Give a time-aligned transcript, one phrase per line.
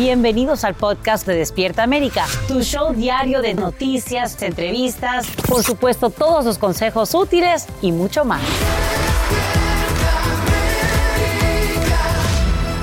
[0.00, 6.46] Bienvenidos al podcast de Despierta América, tu show diario de noticias, entrevistas, por supuesto todos
[6.46, 8.40] los consejos útiles y mucho más.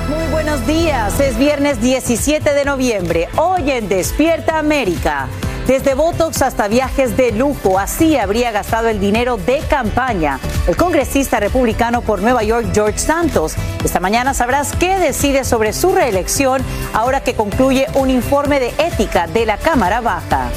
[0.07, 5.27] Muy buenos días, es viernes 17 de noviembre, hoy en Despierta América.
[5.67, 11.39] Desde Botox hasta viajes de lujo, así habría gastado el dinero de campaña el congresista
[11.39, 13.55] republicano por Nueva York, George Santos.
[13.83, 16.61] Esta mañana sabrás qué decide sobre su reelección
[16.93, 20.49] ahora que concluye un informe de ética de la Cámara Baja.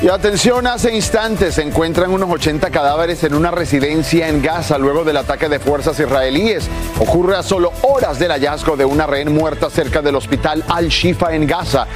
[0.00, 5.04] Y atención, hace instantes se encuentran unos 80 cadáveres en una residencia en Gaza luego
[5.04, 6.68] del ataque de fuerzas israelíes.
[6.98, 11.46] Ocurre a solo horas del hallazgo de una rehén muerta cerca del hospital Al-Shifa en
[11.46, 11.86] Gaza.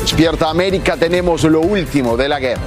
[0.00, 2.62] Despierta América, tenemos lo último de la guerra.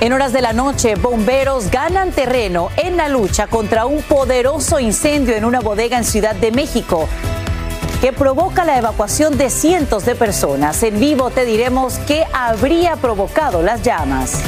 [0.00, 5.34] En horas de la noche, bomberos ganan terreno en la lucha contra un poderoso incendio
[5.34, 7.08] en una bodega en Ciudad de México
[8.00, 10.82] que provoca la evacuación de cientos de personas.
[10.82, 14.42] En vivo te diremos qué habría provocado las llamas.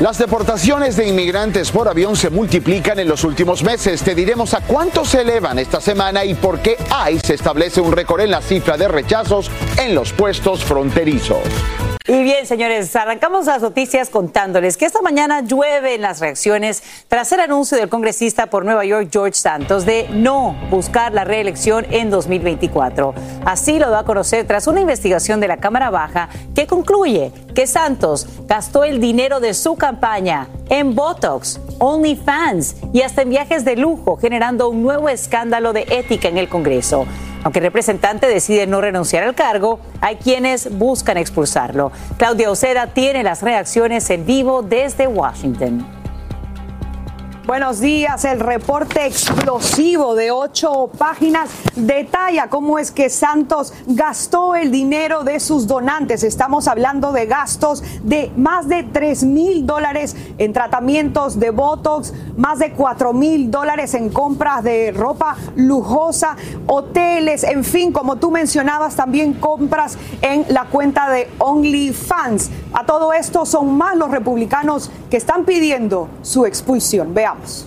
[0.00, 4.02] Las deportaciones de inmigrantes por avión se multiplican en los últimos meses.
[4.02, 6.76] Te diremos a cuánto se elevan esta semana y por qué
[7.10, 11.38] ICE establece un récord en la cifra de rechazos en los puestos fronterizos.
[12.08, 17.32] Y bien, señores, arrancamos las noticias contándoles que esta mañana llueve en las reacciones tras
[17.32, 22.10] el anuncio del congresista por Nueva York, George Santos, de no buscar la reelección en
[22.10, 23.12] 2024.
[23.44, 27.66] Así lo da a conocer tras una investigación de la Cámara Baja que concluye que
[27.66, 33.76] Santos gastó el dinero de su campaña en Botox, OnlyFans y hasta en viajes de
[33.76, 37.06] lujo, generando un nuevo escándalo de ética en el Congreso.
[37.44, 41.92] Aunque el representante decide no renunciar al cargo, hay quienes buscan expulsarlo.
[42.16, 45.86] Claudia Oceda tiene las reacciones en vivo desde Washington.
[47.46, 48.24] Buenos días.
[48.24, 55.38] El reporte explosivo de ocho páginas detalla cómo es que Santos gastó el dinero de
[55.38, 56.24] sus donantes.
[56.24, 62.58] Estamos hablando de gastos de más de 3 mil dólares en tratamientos de Botox, más
[62.58, 66.36] de 4 mil dólares en compras de ropa lujosa,
[66.66, 72.50] hoteles, en fin, como tú mencionabas, también compras en la cuenta de OnlyFans.
[72.78, 77.14] A todo esto son más los republicanos que están pidiendo su expulsión.
[77.14, 77.66] Veamos.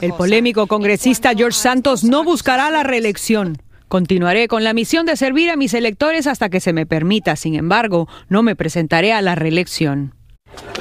[0.00, 3.62] El polémico congresista George Santos no buscará la reelección.
[3.86, 7.36] Continuaré con la misión de servir a mis electores hasta que se me permita.
[7.36, 10.12] Sin embargo, no me presentaré a la reelección.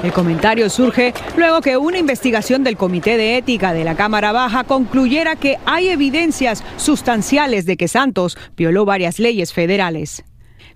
[0.02, 4.64] El comentario surge luego que una investigación del Comité de Ética de la Cámara Baja
[4.64, 10.24] concluyera que hay evidencias sustanciales de que Santos violó varias leyes federales.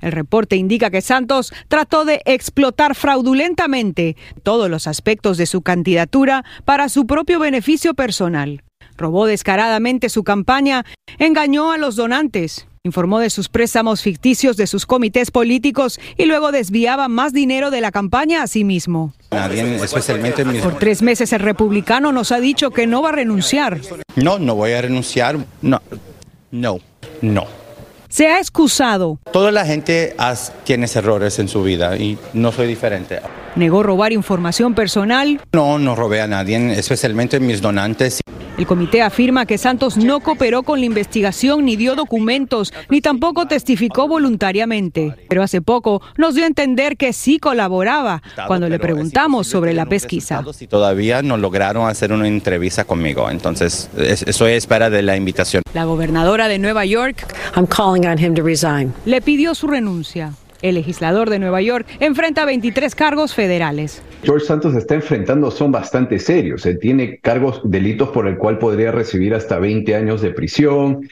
[0.01, 6.43] El reporte indica que Santos trató de explotar fraudulentamente todos los aspectos de su candidatura
[6.65, 8.63] para su propio beneficio personal.
[8.97, 10.85] Robó descaradamente su campaña,
[11.19, 16.51] engañó a los donantes, informó de sus préstamos ficticios de sus comités políticos y luego
[16.51, 19.13] desviaba más dinero de la campaña a sí mismo.
[19.31, 23.79] especialmente Por tres meses el republicano nos ha dicho que no va a renunciar.
[24.15, 25.37] No, no voy a renunciar.
[25.61, 25.81] No,
[26.51, 26.79] no,
[27.21, 27.66] no.
[28.17, 29.19] Se ha excusado.
[29.31, 30.15] Toda la gente
[30.63, 33.21] tiene errores en su vida y no soy diferente.
[33.55, 35.39] Negó robar información personal.
[35.53, 38.21] No, no robé a nadie, especialmente mis donantes.
[38.57, 43.45] El comité afirma que Santos no cooperó con la investigación ni dio documentos, ni tampoco
[43.45, 45.13] testificó voluntariamente.
[45.29, 49.85] Pero hace poco nos dio a entender que sí colaboraba cuando le preguntamos sobre la
[49.85, 50.43] pesquisa.
[50.59, 55.61] Y todavía no lograron hacer una entrevista conmigo, entonces eso es espera de la invitación.
[55.73, 57.27] La gobernadora de Nueva York
[59.05, 60.33] le pidió su renuncia.
[60.61, 64.01] El legislador de Nueva York enfrenta 23 cargos federales.
[64.23, 66.65] George Santos está enfrentando son bastante serios.
[66.65, 71.07] Él tiene cargos, delitos por el cual podría recibir hasta 20 años de prisión,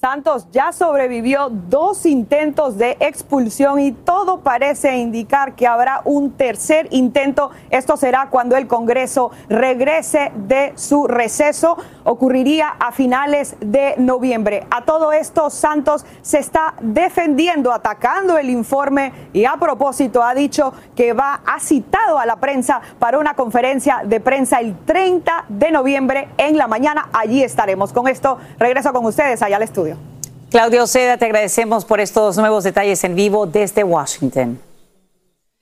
[0.00, 6.86] Santos ya sobrevivió dos intentos de expulsión y todo parece indicar que habrá un tercer
[6.90, 7.50] intento.
[7.70, 11.78] Esto será cuando el Congreso regrese de su receso.
[12.04, 14.66] Ocurriría a finales de noviembre.
[14.70, 20.74] A todo esto, Santos se está defendiendo, atacando el informe y a propósito ha dicho
[20.94, 25.70] que va, ha citado a la prensa para una conferencia de prensa el 30 de
[25.70, 27.08] noviembre en la mañana.
[27.14, 27.94] Allí estaremos.
[27.94, 29.95] Con esto regreso con ustedes allá al estudio.
[30.48, 34.60] Claudio Seda, te agradecemos por estos nuevos detalles en vivo desde Washington.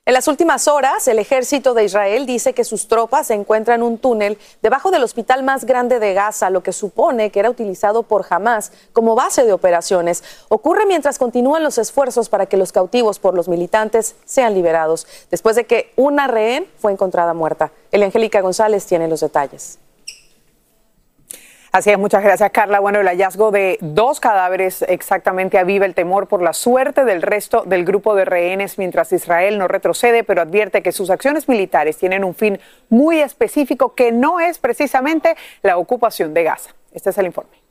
[0.04, 3.96] En las últimas horas, el ejército de Israel dice que sus tropas encuentran en un
[3.96, 8.26] túnel debajo del hospital más grande de Gaza, lo que supone que era utilizado por
[8.28, 10.22] Hamas como base de operaciones.
[10.50, 15.56] Ocurre mientras continúan los esfuerzos para que los cautivos por los militantes sean liberados, después
[15.56, 17.72] de que una rehén fue encontrada muerta.
[17.90, 19.78] El Angélica González tiene los detalles.
[21.74, 22.78] Así es, muchas gracias Carla.
[22.78, 27.64] Bueno, el hallazgo de dos cadáveres exactamente aviva el temor por la suerte del resto
[27.66, 32.22] del grupo de rehenes mientras Israel no retrocede, pero advierte que sus acciones militares tienen
[32.22, 32.60] un fin
[32.90, 36.70] muy específico que no es precisamente la ocupación de Gaza.
[36.92, 37.63] Este es el informe.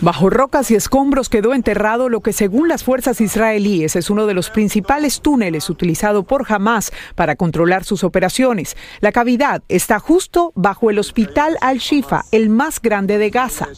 [0.00, 4.34] Bajo rocas y escombros quedó enterrado lo que según las fuerzas israelíes es uno de
[4.34, 8.76] los principales túneles utilizado por Hamas para controlar sus operaciones.
[9.00, 13.68] La cavidad está justo bajo el hospital Al-Shifa, el más grande de Gaza.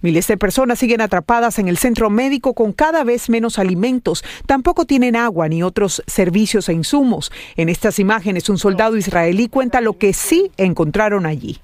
[0.00, 4.22] Miles de personas siguen atrapadas en el centro médico con cada vez menos alimentos.
[4.46, 7.32] Tampoco tienen agua ni otros servicios e insumos.
[7.56, 11.60] En estas imágenes, un soldado israelí cuenta lo que sí encontraron allí.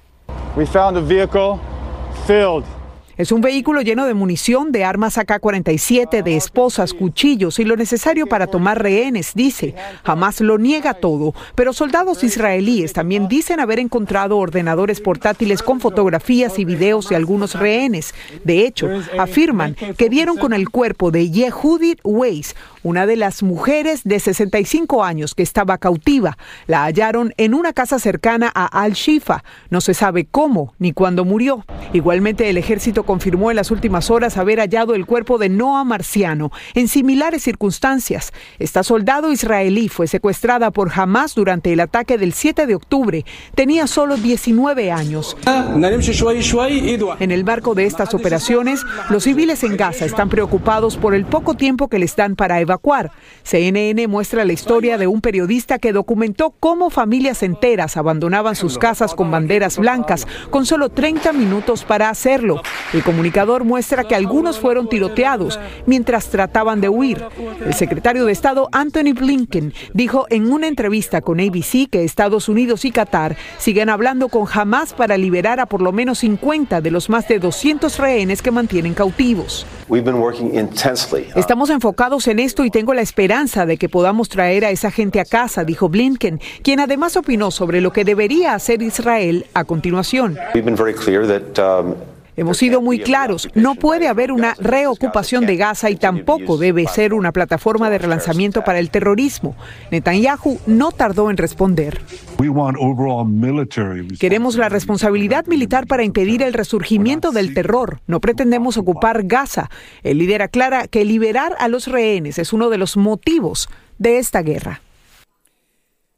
[0.57, 1.59] We found a vehicle
[3.17, 8.27] es un vehículo lleno de munición, de armas AK-47, de esposas, cuchillos y lo necesario
[8.27, 9.73] para tomar rehenes, dice.
[10.03, 16.59] Jamás lo niega todo, pero soldados israelíes también dicen haber encontrado ordenadores portátiles con fotografías
[16.59, 18.13] y videos de algunos rehenes.
[18.43, 22.55] De hecho, afirman que dieron con el cuerpo de Yehudit Weiss,
[22.85, 26.37] una de las mujeres de 65 años que estaba cautiva.
[26.67, 29.43] La hallaron en una casa cercana a Al-Shifa.
[29.71, 31.65] No se sabe cómo ni cuándo murió.
[31.93, 36.51] Igualmente, el ejército confirmó en las últimas horas haber hallado el cuerpo de Noah Marciano
[36.75, 38.31] en similares circunstancias.
[38.59, 43.25] Esta soldado israelí fue secuestrada por Hamas durante el ataque del 7 de octubre.
[43.55, 45.35] Tenía solo 19 años.
[47.19, 51.55] En el marco de estas operaciones, los civiles en Gaza están preocupados por el poco
[51.55, 52.74] tiempo que les dan para evacuar
[53.43, 59.13] CNN muestra la historia de un periodista que documentó cómo familias enteras abandonaban sus casas
[59.13, 62.61] con banderas blancas con solo 30 minutos para hacerlo.
[62.93, 67.23] El comunicador muestra que algunos fueron tiroteados mientras trataban de huir.
[67.65, 72.85] El secretario de Estado Anthony Blinken dijo en una entrevista con ABC que Estados Unidos
[72.85, 77.09] y Qatar siguen hablando con Hamas para liberar a por lo menos 50 de los
[77.09, 79.65] más de 200 rehenes que mantienen cautivos.
[81.35, 85.19] Estamos enfocados en esto y tengo la esperanza de que podamos traer a esa gente
[85.19, 90.37] a casa, dijo Blinken, quien además opinó sobre lo que debería hacer Israel a continuación.
[90.55, 91.95] Um,
[92.37, 97.13] Hemos sido muy claros, no puede haber una reocupación de Gaza y tampoco debe ser
[97.13, 99.55] una plataforma de relanzamiento para el terrorismo.
[99.91, 102.01] Netanyahu no tardó en responder.
[104.19, 108.01] Queremos la responsabilidad militar para impedir el resurgimiento del terror.
[108.07, 109.69] No pretendemos ocupar Gaza.
[110.03, 114.41] El líder aclara que liberar a los rehenes es uno de los motivos de esta
[114.41, 114.81] guerra.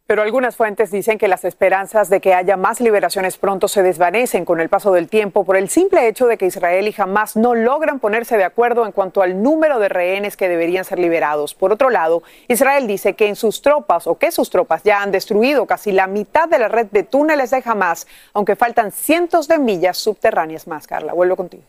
[0.08, 4.46] Pero algunas fuentes dicen que las esperanzas de que haya más liberaciones pronto se desvanecen
[4.46, 7.54] con el paso del tiempo por el simple hecho de que Israel y Hamas no
[7.54, 11.54] logran ponerse de acuerdo en cuanto al número de rehenes que deberían ser liberados.
[11.54, 15.12] Por otro lado, Israel dice que en sus tropas o que sus tropas ya han
[15.12, 19.58] destruido casi la mitad de la red de túneles de Hamas, aunque faltan cientos de
[19.60, 20.88] millas subterráneas más.
[20.88, 21.64] Carla, vuelvo contigo.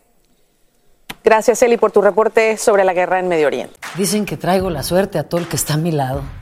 [1.23, 3.75] Gracias, Eli, por tu reporte sobre la guerra en Medio Oriente.
[3.97, 6.23] Dicen que traigo la suerte a todo el que está a mi lado.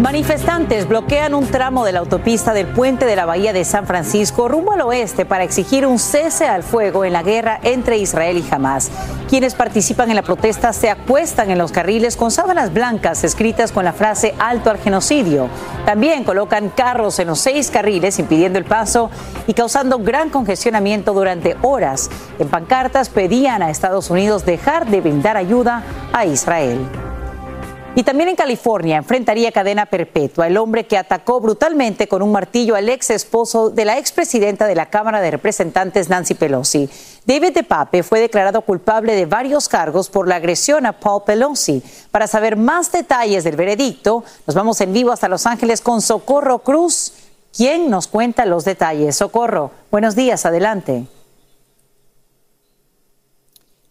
[0.00, 4.46] Manifestantes bloquean un tramo de la autopista del puente de la Bahía de San Francisco
[4.46, 8.54] rumbo al oeste para exigir un cese al fuego en la guerra entre Israel y
[8.54, 8.90] Hamas.
[9.26, 13.86] Quienes participan en la protesta se acuestan en los carriles con sábanas blancas escritas con
[13.86, 15.48] la frase alto al genocidio.
[15.86, 19.10] También colocan carros en los seis carriles impidiendo el paso
[19.46, 22.10] y causando gran congestionamiento durante horas.
[22.38, 26.86] En pancartas pedían a Estados Unidos dejar de brindar ayuda a Israel.
[27.98, 32.74] Y también en California enfrentaría cadena perpetua el hombre que atacó brutalmente con un martillo
[32.74, 36.90] al ex esposo de la expresidenta de la Cámara de Representantes, Nancy Pelosi.
[37.24, 41.82] David DePape fue declarado culpable de varios cargos por la agresión a Paul Pelosi.
[42.10, 46.58] Para saber más detalles del veredicto, nos vamos en vivo hasta Los Ángeles con Socorro
[46.58, 47.14] Cruz,
[47.56, 49.16] quien nos cuenta los detalles.
[49.16, 51.06] Socorro, buenos días, adelante.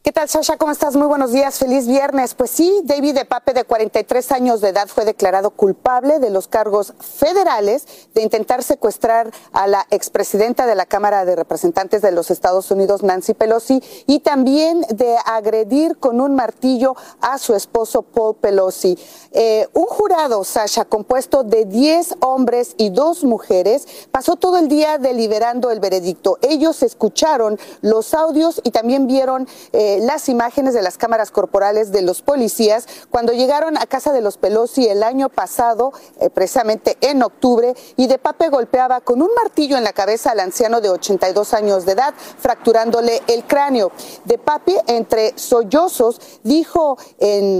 [0.05, 0.55] ¿Qué tal, Sasha?
[0.57, 0.95] ¿Cómo estás?
[0.95, 1.57] Muy buenos días.
[1.57, 2.35] Feliz viernes.
[2.35, 6.47] Pues sí, David de Pape, de 43 años de edad, fue declarado culpable de los
[6.47, 12.29] cargos federales de intentar secuestrar a la expresidenta de la Cámara de Representantes de los
[12.29, 18.35] Estados Unidos, Nancy Pelosi, y también de agredir con un martillo a su esposo, Paul
[18.35, 18.99] Pelosi.
[19.31, 24.99] Eh, un jurado, Sasha, compuesto de 10 hombres y dos mujeres, pasó todo el día
[24.99, 26.37] deliberando el veredicto.
[26.43, 29.47] Ellos escucharon los audios y también vieron...
[29.71, 34.21] Eh, las imágenes de las cámaras corporales de los policías cuando llegaron a casa de
[34.21, 39.29] los Pelosi el año pasado, eh, precisamente en octubre, y de Pape golpeaba con un
[39.35, 43.91] martillo en la cabeza al anciano de 82 años de edad, fracturándole el cráneo.
[44.25, 46.97] De Pape, entre sollozos, dijo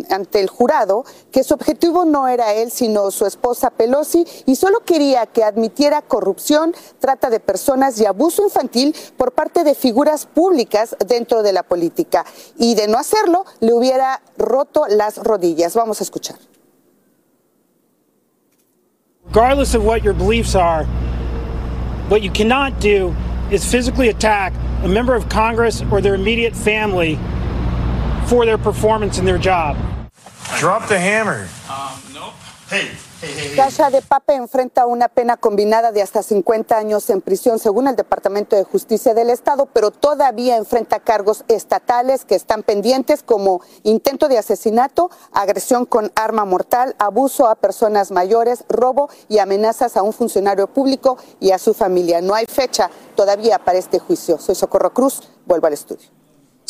[0.10, 4.80] ante el jurado que su objetivo no era él, sino su esposa Pelosi, y solo
[4.82, 10.96] quería que admitiera corrupción, trata de personas y abuso infantil por parte de figuras públicas
[11.06, 12.25] dentro de la política
[12.58, 15.76] y de no hacerlo le hubiera roto las rodillas.
[15.76, 16.38] Vamos a escuchar.
[19.26, 20.86] Regardless of what your beliefs are,
[22.10, 23.14] what you cannot do
[23.52, 24.54] is physically attack
[24.84, 27.18] a member of Congress or their immediate family
[28.28, 29.78] for their performance in their job.
[30.58, 31.48] Drop the hammer.
[31.70, 32.34] Um, nope.
[32.70, 32.92] Hey,
[33.56, 37.96] Gasha de Pape enfrenta una pena combinada de hasta 50 años en prisión, según el
[37.96, 44.28] Departamento de Justicia del Estado, pero todavía enfrenta cargos estatales que están pendientes, como intento
[44.28, 50.14] de asesinato, agresión con arma mortal, abuso a personas mayores, robo y amenazas a un
[50.14, 52.22] funcionario público y a su familia.
[52.22, 54.38] No hay fecha todavía para este juicio.
[54.40, 55.22] Soy Socorro Cruz.
[55.46, 56.15] Vuelvo al estudio.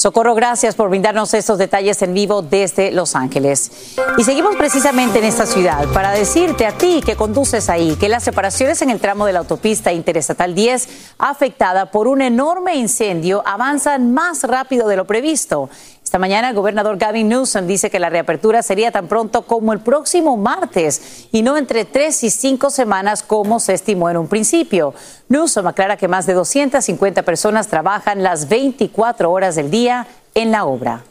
[0.05, 3.95] Socorro, gracias por brindarnos estos detalles en vivo desde Los Ángeles.
[4.19, 8.23] Y seguimos precisamente en esta ciudad para decirte a ti que conduces ahí que las
[8.23, 14.13] separaciones en el tramo de la autopista interestatal 10 afectada por un enorme incendio avanzan
[14.13, 15.71] más rápido de lo previsto.
[16.15, 19.81] Esta mañana el gobernador Gavin Newsom dice que la reapertura sería tan pronto como el
[19.81, 24.93] próximo martes y no entre tres y cinco semanas como se estimó en un principio.
[25.27, 30.63] Newsom aclara que más de 250 personas trabajan las 24 horas del día en la
[30.63, 31.03] obra.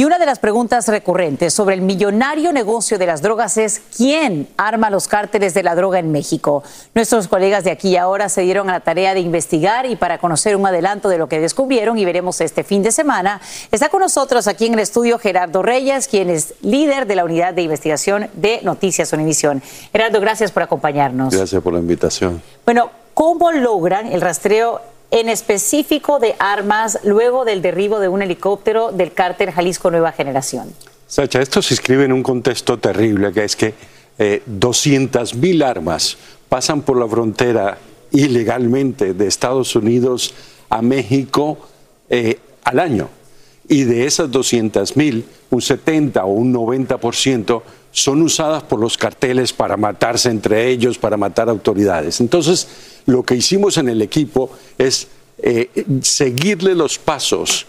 [0.00, 4.48] Y una de las preguntas recurrentes sobre el millonario negocio de las drogas es quién
[4.56, 6.62] arma los cárteles de la droga en México.
[6.94, 10.16] Nuestros colegas de aquí y ahora se dieron a la tarea de investigar y para
[10.16, 13.42] conocer un adelanto de lo que descubrieron y veremos este fin de semana,
[13.72, 17.52] está con nosotros aquí en el estudio Gerardo Reyes, quien es líder de la unidad
[17.52, 19.62] de investigación de Noticias Univisión.
[19.92, 21.34] Gerardo, gracias por acompañarnos.
[21.34, 22.40] Gracias por la invitación.
[22.64, 24.80] Bueno, ¿cómo logran el rastreo
[25.10, 30.72] en específico de armas luego del derribo de un helicóptero del cártel Jalisco Nueva Generación.
[31.06, 33.74] Sacha, esto se escribe en un contexto terrible, que es que
[34.18, 36.16] eh, 200 mil armas
[36.48, 37.78] pasan por la frontera
[38.12, 40.34] ilegalmente de Estados Unidos
[40.68, 41.58] a México
[42.08, 43.08] eh, al año.
[43.68, 49.52] Y de esas 200 mil, un 70 o un 90% son usadas por los carteles
[49.52, 52.20] para matarse entre ellos, para matar autoridades.
[52.20, 52.68] Entonces,
[53.06, 55.70] lo que hicimos en el equipo es eh,
[56.02, 57.66] seguirle los pasos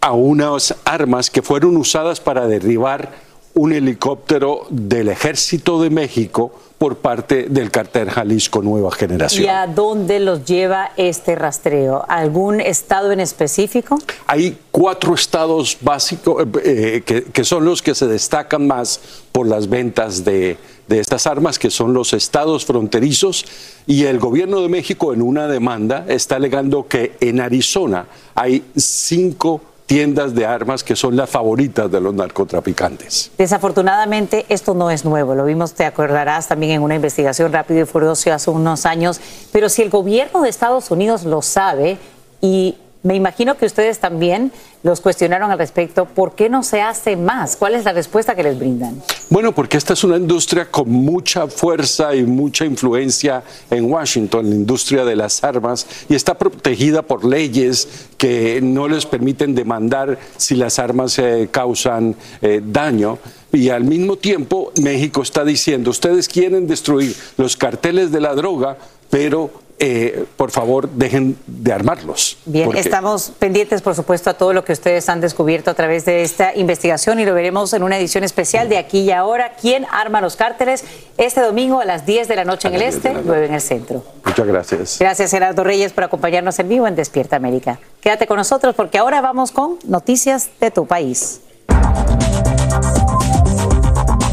[0.00, 6.96] a unas armas que fueron usadas para derribar un helicóptero del ejército de México por
[6.96, 9.44] parte del cartel Jalisco Nueva Generación.
[9.44, 12.06] ¿Y a dónde los lleva este rastreo?
[12.08, 13.98] ¿Algún estado en específico?
[14.26, 18.98] Hay cuatro estados básicos eh, que, que, son los que se destacan más
[19.30, 20.56] por las ventas de,
[20.90, 23.44] de estas armas, que son los estados fronterizos,
[23.86, 29.60] y el gobierno de México en una demanda está alegando que en Arizona hay cinco
[29.90, 33.32] tiendas de armas que son las favoritas de los narcotraficantes.
[33.36, 37.86] Desafortunadamente esto no es nuevo, lo vimos, te acordarás también en una investigación rápido y
[37.86, 39.20] furiosa hace unos años,
[39.50, 41.98] pero si el gobierno de Estados Unidos lo sabe
[42.40, 44.52] y Me imagino que ustedes también
[44.82, 46.04] los cuestionaron al respecto.
[46.04, 47.56] ¿Por qué no se hace más?
[47.56, 49.02] ¿Cuál es la respuesta que les brindan?
[49.30, 54.54] Bueno, porque esta es una industria con mucha fuerza y mucha influencia en Washington, la
[54.54, 60.54] industria de las armas, y está protegida por leyes que no les permiten demandar si
[60.54, 63.18] las armas eh, causan eh, daño.
[63.50, 68.76] Y al mismo tiempo, México está diciendo, ustedes quieren destruir los carteles de la droga,
[69.08, 69.50] pero
[69.82, 72.36] eh, por favor, dejen de armarlos.
[72.44, 76.22] Bien, estamos pendientes, por supuesto, a todo lo que ustedes han descubierto a través de
[76.22, 79.54] esta investigación y lo veremos en una edición especial de aquí y ahora.
[79.58, 80.84] ¿Quién arma los cárteles?
[81.16, 84.04] Este domingo a las 10 de la noche en el este, 9 en el centro.
[84.22, 84.96] Muchas gracias.
[85.00, 87.80] Gracias, Gerardo Reyes, por acompañarnos en vivo en Despierta América.
[88.02, 91.40] Quédate con nosotros porque ahora vamos con noticias de tu país.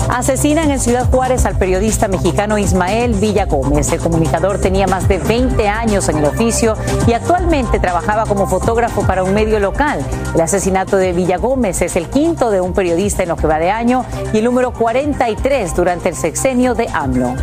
[0.10, 3.92] Asesinan en Ciudad Juárez al periodista mexicano Ismael Villa Gómez.
[3.92, 6.76] El comunicador tenía más de 20 años en el oficio
[7.08, 10.00] y actualmente trabajaba como fotógrafo para un medio local.
[10.34, 13.60] El asesinato de Villa Gómez es el quinto de un periodista en lo que va
[13.60, 17.36] de año y el número 43 durante el sexenio de AMLO.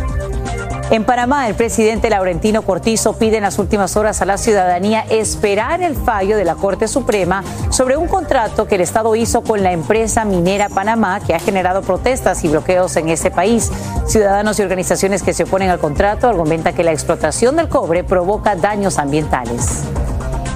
[0.91, 5.81] En Panamá, el presidente Laurentino Cortizo pide en las últimas horas a la ciudadanía esperar
[5.81, 9.71] el fallo de la Corte Suprema sobre un contrato que el Estado hizo con la
[9.71, 13.71] empresa minera Panamá que ha generado protestas y bloqueos en ese país.
[14.05, 18.55] Ciudadanos y organizaciones que se oponen al contrato argumentan que la explotación del cobre provoca
[18.55, 19.85] daños ambientales.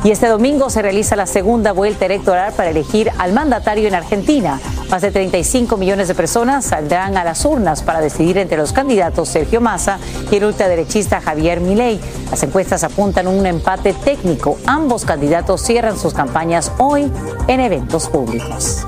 [0.03, 4.59] Y este domingo se realiza la segunda vuelta electoral para elegir al mandatario en Argentina.
[4.89, 9.27] Más de 35 millones de personas saldrán a las urnas para decidir entre los candidatos
[9.27, 9.99] Sergio Massa
[10.31, 11.99] y el ultraderechista Javier Milei.
[12.31, 14.57] Las encuestas apuntan a un empate técnico.
[14.65, 17.11] Ambos candidatos cierran sus campañas hoy
[17.47, 18.85] en eventos públicos.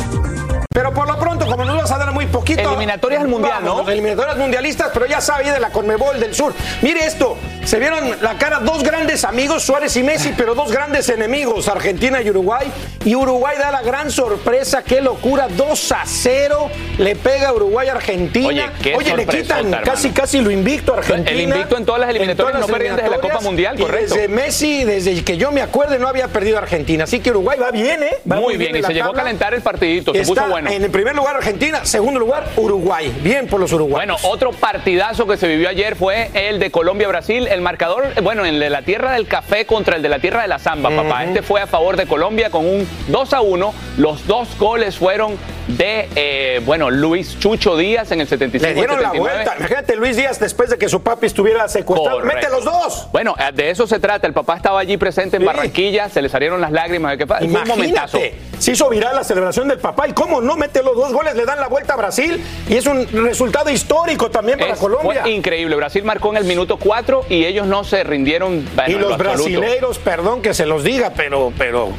[0.73, 2.61] Pero por lo pronto, como nos vas a dar muy poquito.
[2.61, 3.89] Eliminatorias al mundial, ¿no?
[3.89, 6.53] Eliminatorias mundialistas, pero ya sabía de la Conmebol del Sur.
[6.81, 7.37] Mire esto.
[7.65, 12.21] Se vieron la cara dos grandes amigos, Suárez y Messi, pero dos grandes enemigos, Argentina
[12.21, 12.71] y Uruguay.
[13.05, 17.87] Y Uruguay da la gran sorpresa, qué locura, 2 a 0 le pega a Uruguay
[17.89, 18.71] a Argentina.
[18.95, 21.31] Oye, le quitan casi casi lo invicto a Argentina.
[21.31, 24.15] El invicto en todas las eliminatorias, no perdían desde la Copa Mundial, correcto.
[24.15, 27.03] desde Messi, desde que yo me acuerde, no había perdido a Argentina.
[27.03, 28.17] Así que Uruguay va bien, ¿eh?
[28.25, 30.60] muy, bien, y se llegó a calentar el partidito, se puso bueno.
[30.67, 33.13] En el primer lugar Argentina, segundo lugar Uruguay.
[33.21, 34.21] Bien por los uruguayos.
[34.21, 37.47] Bueno, otro partidazo que se vivió ayer fue el de Colombia-Brasil.
[37.47, 40.47] El marcador, bueno, el de la tierra del café contra el de la tierra de
[40.47, 41.25] la zamba, papá.
[41.25, 43.73] Este fue a favor de Colombia con un 2 a 1.
[43.97, 45.37] Los dos goles fueron
[45.67, 48.67] de, eh, bueno, Luis Chucho Díaz en el 75.
[48.67, 49.55] Le dieron la vuelta.
[49.57, 52.19] Imagínate Luis Díaz después de que su papi estuviera secuestrado.
[52.21, 53.07] Mete los dos.
[53.11, 54.27] Bueno, eh, de eso se trata.
[54.27, 57.17] El papá estaba allí presente en Barranquilla, se le salieron las lágrimas.
[57.17, 57.45] ¿Qué pasa?
[57.45, 58.19] Un momentazo.
[58.57, 60.07] Se hizo viral la celebración del papá.
[60.07, 61.35] ¿Y cómo no mete los dos goles?
[61.35, 62.43] Le dan la vuelta a Brasil.
[62.69, 65.21] Y es un resultado histórico también para Colombia.
[65.21, 65.75] Fue increíble.
[65.75, 68.65] Brasil marcó en el minuto 4 y ellos no se rindieron.
[68.87, 71.53] y los brasileiros, perdón que se los diga, pero.
[71.57, 71.89] pero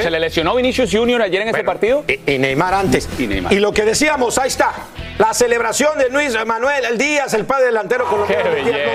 [0.00, 2.04] ¿Se le lesionó Vinicius Junior ayer en ese partido?
[2.26, 3.08] y Neymar antes.
[3.18, 4.72] Y, lo que decíamos, ahí está.
[5.18, 8.50] La celebración de Luis Manuel el Díaz, el padre delantero colombiano.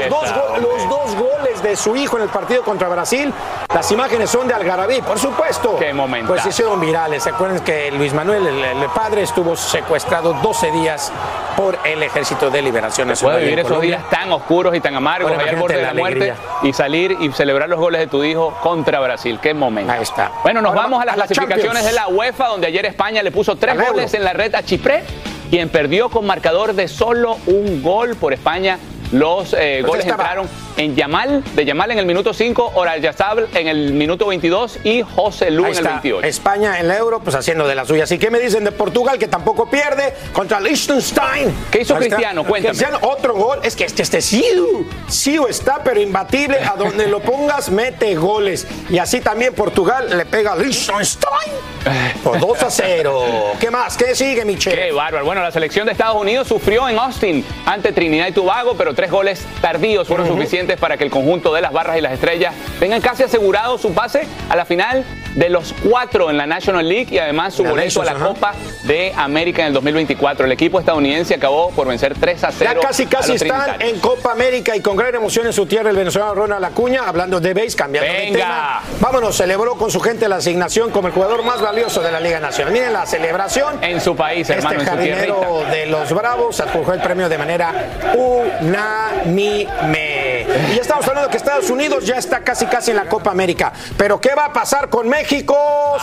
[0.09, 3.33] Los dos, los dos, goles de su hijo en el partido contra Brasil.
[3.73, 5.77] Las imágenes son de Algarabí, por supuesto.
[5.77, 6.33] Qué momento.
[6.33, 7.23] Pues hicieron virales.
[7.23, 11.11] ¿Se acuerdan que Luis Manuel, el, padre, estuvo secuestrado 12 días
[11.55, 13.37] por el Ejército de Liberación Nacional?
[13.37, 16.73] Puede vivir esos días tan oscuros y tan amargos, al borde de la, muerte, y
[16.73, 19.39] salir y celebrar los goles de tu hijo contra Brasil.
[19.41, 19.91] Qué momento.
[19.91, 20.31] Ahí está.
[20.43, 23.66] Bueno, nos vamos a las clasificaciones de la UEFA, donde ayer España le puso tres
[23.75, 25.03] goles en la red a Chipre,
[25.49, 28.77] quien perdió con marcador de solo un gol por España.
[29.11, 30.47] Los eh, goles entraron
[30.77, 35.51] en Yamal, de Yamal en el minuto 5, Orayazabal en el minuto 22 y José
[35.51, 36.27] Lu en el 28.
[36.27, 38.03] España en el Euro, pues haciendo de la suya.
[38.03, 41.53] Así que me dicen de Portugal que tampoco pierde contra Liechtenstein.
[41.71, 42.43] ¿Qué hizo Cristiano?
[42.43, 42.75] Cuéntame.
[42.75, 43.59] Cristiano, otro gol.
[43.63, 46.57] Es que este, este Siu, Siu está, pero imbatible.
[46.59, 48.67] A donde lo pongas, mete goles.
[48.89, 51.53] Y así también Portugal le pega a Liechtenstein
[52.23, 53.25] por 2 a 0.
[53.59, 53.97] ¿Qué más?
[53.97, 54.75] ¿Qué sigue, Michelle?
[54.75, 55.25] Qué bárbaro.
[55.25, 59.09] Bueno, la selección de Estados Unidos sufrió en Austin ante Trinidad y Tobago, pero tres
[59.09, 62.99] goles tardíos fueron suficientes para que el conjunto de las barras y las estrellas tengan
[62.99, 67.19] casi asegurado su pase a la final de los cuatro en la National League y
[67.19, 68.53] además su boleto a la Copa
[68.83, 70.45] de América en el 2024.
[70.45, 72.71] El equipo estadounidense acabó por vencer 3 a 0.
[72.73, 75.95] Ya casi casi están en Copa América y con gran emoción en su tierra el
[75.95, 78.81] venezolano Ronald Acuña, hablando de base, cambiando de tema.
[78.99, 82.39] Vámonos, celebró con su gente la asignación como el jugador más valioso de la Liga
[82.39, 82.73] Nacional.
[82.73, 83.83] Miren la celebración.
[83.83, 87.73] En su país, hermano, este jardinero de los Bravos adjudicó el premio de manera
[88.15, 90.16] unánime.
[90.47, 93.73] Y ya estamos hablando que Estados Unidos ya está casi casi en la Copa América.
[93.97, 95.55] Pero ¿qué va a pasar con México?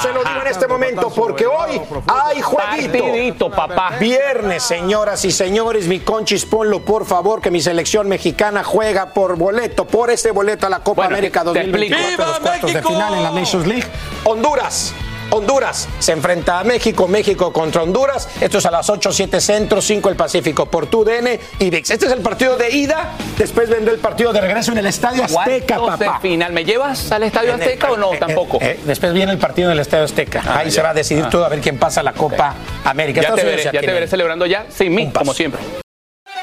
[0.03, 3.51] Se lo digo en este momento, porque hoy hay jueguito.
[3.51, 3.97] Papá.
[3.99, 9.37] Viernes, señoras y señores, mi conchis, ponlo por favor, que mi selección mexicana juega por
[9.37, 11.97] boleto, por este boleto a la Copa Bueno, América te explico.
[11.97, 13.87] 2024, los ¡Viva cuartos de final en la Nations League.
[14.25, 14.95] Honduras.
[15.31, 18.29] Honduras se enfrenta a México, México contra Honduras.
[18.41, 21.91] Esto es a las 8, 7 Centro, 5 el Pacífico por TUDN y VIX.
[21.91, 23.13] Este es el partido de ida.
[23.37, 26.21] Después vendrá el partido de regreso en el Estadio Azteca, de papá.
[26.21, 26.53] final.
[26.53, 28.15] ¿Me llevas al Estadio En el- Azteca o no?
[28.15, 28.59] eh, Tampoco.
[28.61, 30.43] eh, después viene el partido en el Estadio Azteca.
[30.47, 30.73] Ah, Ahí ya.
[30.73, 31.31] se va a decidir Ah.
[31.31, 33.21] todo a ver quién pasa a la Copa América.
[33.21, 35.61] Ya Estados te veré, ya te tiene- veré celebrando ya sin mí, como siempre.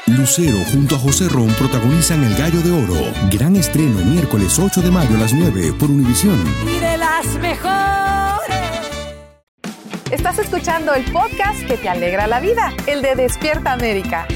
[0.06, 3.12] Lucero junto a José Ron protagonizan El Gallo de Oro.
[3.30, 6.42] Gran estreno miércoles 8 de mayo a las 9 por Univisión.
[6.66, 8.11] y de las mejores.
[10.12, 14.26] Estás escuchando el podcast que te alegra la vida, el de Despierta América.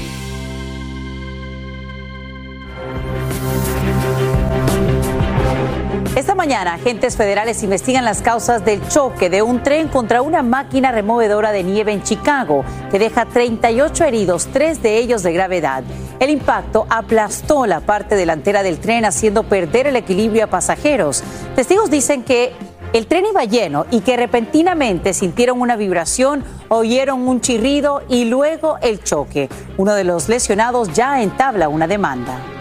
[6.15, 10.91] Esta mañana, agentes federales investigan las causas del choque de un tren contra una máquina
[10.91, 15.83] removedora de nieve en Chicago, que deja 38 heridos, tres de ellos de gravedad.
[16.19, 21.23] El impacto aplastó la parte delantera del tren, haciendo perder el equilibrio a pasajeros.
[21.55, 22.55] Testigos dicen que
[22.93, 28.77] el tren iba lleno y que repentinamente sintieron una vibración, oyeron un chirrido y luego
[28.81, 29.49] el choque.
[29.77, 32.56] Uno de los lesionados ya entabla una demanda.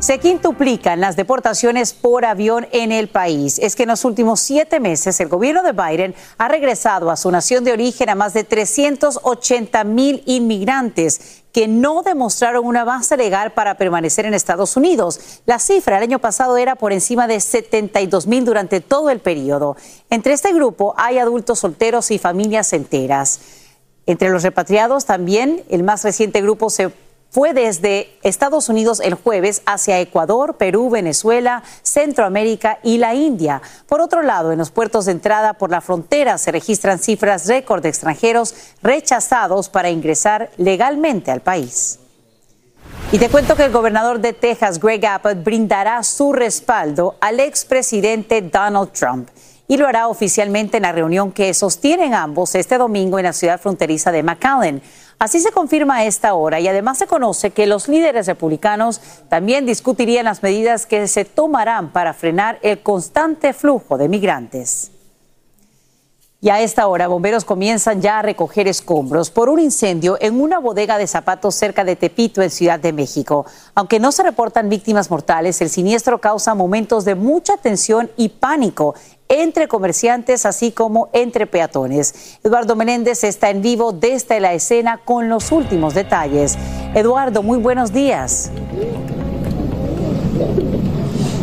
[0.00, 3.58] Se quintuplican las deportaciones por avión en el país.
[3.58, 7.30] Es que en los últimos siete meses el gobierno de Biden ha regresado a su
[7.30, 13.52] nación de origen a más de 380 mil inmigrantes que no demostraron una base legal
[13.52, 15.42] para permanecer en Estados Unidos.
[15.44, 19.76] La cifra el año pasado era por encima de 72 mil durante todo el periodo.
[20.08, 23.40] Entre este grupo hay adultos solteros y familias enteras.
[24.06, 26.90] Entre los repatriados también el más reciente grupo se
[27.30, 33.62] fue desde Estados Unidos el jueves hacia Ecuador, Perú, Venezuela, Centroamérica y la India.
[33.86, 37.82] Por otro lado, en los puertos de entrada por la frontera se registran cifras récord
[37.82, 42.00] de extranjeros rechazados para ingresar legalmente al país.
[43.12, 48.42] Y te cuento que el gobernador de Texas, Greg Abbott, brindará su respaldo al expresidente
[48.42, 49.28] Donald Trump
[49.70, 53.60] y lo hará oficialmente en la reunión que sostienen ambos este domingo en la ciudad
[53.60, 54.82] fronteriza de McAllen.
[55.20, 59.66] Así se confirma a esta hora y además se conoce que los líderes republicanos también
[59.66, 64.92] discutirían las medidas que se tomarán para frenar el constante flujo de migrantes.
[66.40, 70.58] Y a esta hora, bomberos comienzan ya a recoger escombros por un incendio en una
[70.58, 73.44] bodega de zapatos cerca de Tepito, en Ciudad de México.
[73.74, 78.94] Aunque no se reportan víctimas mortales, el siniestro causa momentos de mucha tensión y pánico
[79.30, 82.38] entre comerciantes, así como entre peatones.
[82.44, 86.58] Eduardo Menéndez está en vivo desde la escena con los últimos detalles.
[86.94, 88.50] Eduardo, muy buenos días.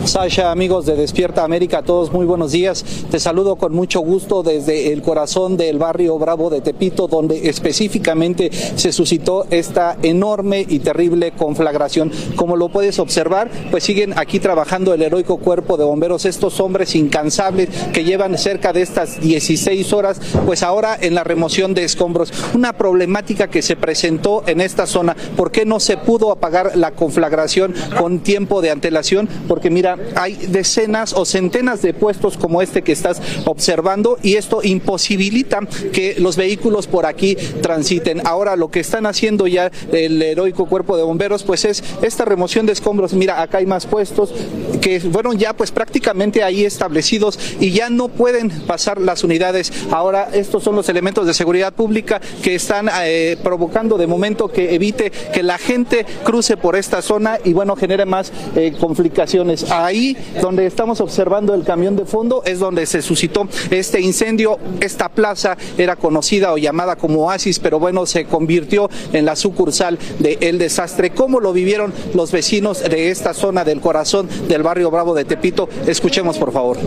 [0.07, 2.85] Sasha, amigos de Despierta América, todos muy buenos días.
[3.11, 8.49] Te saludo con mucho gusto desde el corazón del barrio Bravo de Tepito, donde específicamente
[8.51, 12.09] se suscitó esta enorme y terrible conflagración.
[12.37, 16.95] Como lo puedes observar, pues siguen aquí trabajando el heroico cuerpo de bomberos, estos hombres
[16.95, 22.31] incansables que llevan cerca de estas 16 horas, pues ahora en la remoción de escombros.
[22.53, 25.17] Una problemática que se presentó en esta zona.
[25.35, 29.27] ¿Por qué no se pudo apagar la conflagración con tiempo de antelación?
[29.49, 34.61] Porque mira, hay decenas o centenas de puestos como este que estás observando y esto
[34.63, 35.59] imposibilita
[35.91, 38.25] que los vehículos por aquí transiten.
[38.25, 42.65] Ahora lo que están haciendo ya el heroico cuerpo de bomberos pues es esta remoción
[42.65, 43.13] de escombros.
[43.13, 44.33] Mira, acá hay más puestos
[44.81, 49.71] que fueron ya pues prácticamente ahí establecidos y ya no pueden pasar las unidades.
[49.91, 54.75] Ahora estos son los elementos de seguridad pública que están eh, provocando de momento que
[54.75, 59.65] evite que la gente cruce por esta zona y bueno genere más eh, complicaciones.
[59.85, 64.57] Ahí donde estamos observando el camión de fondo es donde se suscitó este incendio.
[64.79, 69.99] Esta plaza era conocida o llamada como Oasis, pero bueno, se convirtió en la sucursal
[70.19, 71.11] de El Desastre.
[71.11, 75.69] ¿Cómo lo vivieron los vecinos de esta zona del corazón del barrio Bravo de Tepito?
[75.85, 76.77] Escuchemos, por favor.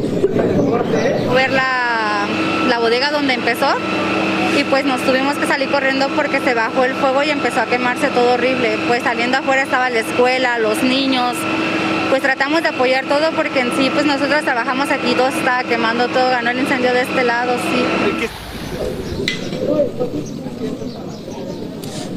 [1.34, 2.26] ver la,
[2.68, 3.66] la bodega donde empezó
[4.58, 7.66] y pues nos tuvimos que salir corriendo porque se bajó el fuego y empezó a
[7.66, 8.78] quemarse todo horrible.
[8.88, 11.36] Pues saliendo afuera estaba la escuela, los niños.
[12.10, 16.08] Pues tratamos de apoyar todo porque en sí pues nosotros trabajamos aquí, todo estaba quemando,
[16.08, 18.28] todo ganó el incendio de este lado, sí.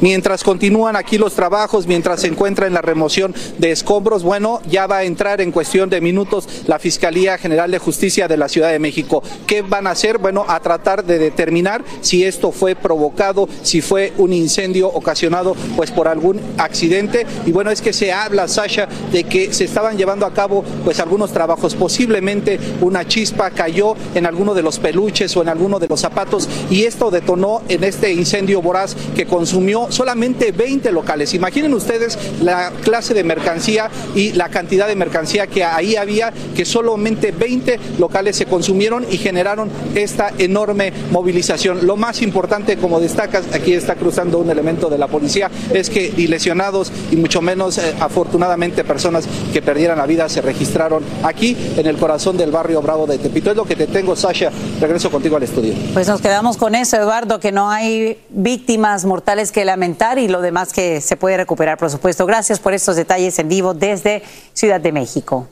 [0.03, 4.85] Mientras continúan aquí los trabajos, mientras se encuentra en la remoción de escombros, bueno, ya
[4.85, 8.69] va a entrar en cuestión de minutos la Fiscalía General de Justicia de la Ciudad
[8.69, 9.23] de México.
[9.47, 10.17] ¿Qué van a hacer?
[10.17, 15.89] Bueno, a tratar de determinar si esto fue provocado, si fue un incendio ocasionado pues
[15.89, 17.25] por algún accidente.
[17.45, 20.99] Y bueno, es que se habla, Sasha, de que se estaban llevando a cabo pues
[20.99, 21.75] algunos trabajos.
[21.75, 26.49] Posiblemente una chispa cayó en alguno de los peluches o en alguno de los zapatos
[26.69, 31.33] y esto detonó en este incendio voraz que consumió solamente 20 locales.
[31.33, 36.65] Imaginen ustedes la clase de mercancía y la cantidad de mercancía que ahí había, que
[36.65, 41.85] solamente 20 locales se consumieron y generaron esta enorme movilización.
[41.85, 46.11] Lo más importante, como destacas, aquí está cruzando un elemento de la policía, es que
[46.27, 51.85] lesionados y mucho menos eh, afortunadamente personas que perdieran la vida se registraron aquí en
[51.85, 53.51] el corazón del barrio Bravo de Tepito.
[53.51, 54.51] Es lo que te tengo, Sasha.
[54.81, 55.73] Regreso contigo al estudio.
[55.93, 60.39] Pues nos quedamos con eso, Eduardo, que no hay víctimas mortales que lamentar y lo
[60.39, 62.25] demás que se puede recuperar, por supuesto.
[62.25, 65.47] Gracias por estos detalles en vivo desde Ciudad de México.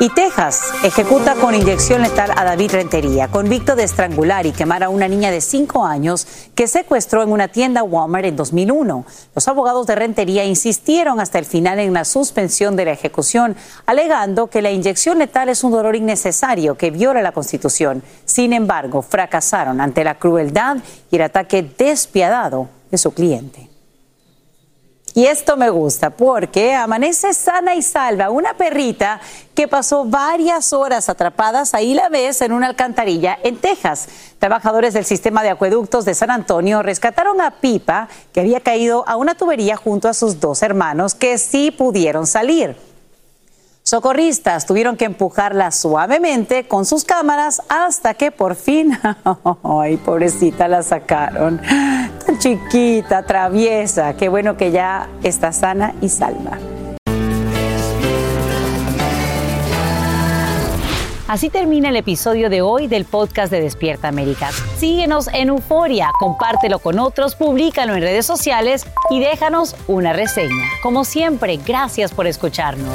[0.00, 4.88] Y Texas ejecuta con inyección letal a David Rentería, convicto de estrangular y quemar a
[4.88, 9.06] una niña de 5 años que secuestró en una tienda Walmart en 2001.
[9.34, 13.56] Los abogados de Rentería insistieron hasta el final en la suspensión de la ejecución,
[13.86, 18.02] alegando que la inyección letal es un dolor innecesario que viola la Constitución.
[18.24, 20.78] Sin embargo, fracasaron ante la crueldad
[21.10, 23.68] y el ataque despiadado de su cliente.
[25.16, 29.20] Y esto me gusta porque amanece sana y salva una perrita
[29.54, 34.08] que pasó varias horas atrapadas, ahí la ves, en una alcantarilla en Texas.
[34.40, 39.16] Trabajadores del sistema de acueductos de San Antonio rescataron a Pipa, que había caído a
[39.16, 42.76] una tubería junto a sus dos hermanos, que sí pudieron salir.
[43.84, 48.98] Socorristas tuvieron que empujarla suavemente con sus cámaras hasta que por fin,
[49.62, 51.60] ay, pobrecita, la sacaron.
[52.38, 56.58] Chiquita, traviesa, qué bueno que ya está sana y salva.
[61.26, 64.50] Así termina el episodio de hoy del podcast de Despierta América.
[64.76, 70.64] Síguenos en Euforia, compártelo con otros, públicalo en redes sociales y déjanos una reseña.
[70.82, 72.94] Como siempre, gracias por escucharnos.